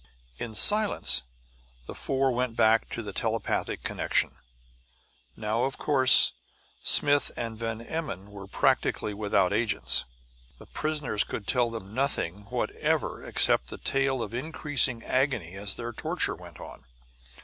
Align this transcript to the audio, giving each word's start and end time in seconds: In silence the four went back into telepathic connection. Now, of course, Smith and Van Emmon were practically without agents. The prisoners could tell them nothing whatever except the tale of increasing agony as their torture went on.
In 0.39 0.55
silence 0.55 1.25
the 1.85 1.93
four 1.93 2.31
went 2.31 2.55
back 2.55 2.85
into 2.97 3.13
telepathic 3.13 3.83
connection. 3.83 4.31
Now, 5.35 5.65
of 5.65 5.77
course, 5.77 6.33
Smith 6.81 7.31
and 7.37 7.55
Van 7.59 7.81
Emmon 7.81 8.31
were 8.31 8.47
practically 8.47 9.13
without 9.13 9.53
agents. 9.53 10.05
The 10.57 10.65
prisoners 10.65 11.23
could 11.23 11.45
tell 11.45 11.69
them 11.69 11.93
nothing 11.93 12.45
whatever 12.45 13.23
except 13.23 13.67
the 13.67 13.77
tale 13.77 14.23
of 14.23 14.33
increasing 14.33 15.03
agony 15.03 15.53
as 15.55 15.75
their 15.75 15.93
torture 15.93 16.33
went 16.35 16.59
on. 16.59 16.83